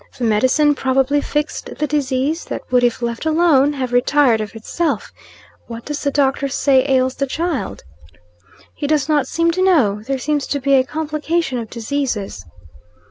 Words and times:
"The 0.17 0.23
medicine 0.23 0.73
probably 0.73 1.21
fixed 1.21 1.75
the 1.77 1.85
disease, 1.85 2.45
that 2.45 2.63
would, 2.71 2.83
if 2.83 3.03
left 3.03 3.23
alone, 3.23 3.73
have 3.73 3.93
retired 3.93 4.41
of 4.41 4.55
itself. 4.55 5.13
What 5.67 5.85
does 5.85 6.01
the 6.01 6.09
doctor 6.09 6.47
say 6.47 6.83
ails 6.89 7.13
the 7.13 7.27
child?" 7.27 7.83
"He 8.73 8.87
does 8.87 9.07
not 9.07 9.27
seem 9.27 9.51
to 9.51 9.63
know. 9.63 10.01
There 10.01 10.17
seems 10.17 10.47
to 10.47 10.59
be 10.59 10.73
a 10.73 10.83
complication 10.83 11.59
of 11.59 11.69
diseases." 11.69 12.43